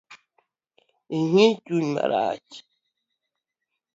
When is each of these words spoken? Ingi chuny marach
Ingi 1.17 1.45
chuny 1.65 1.87
marach 1.93 2.51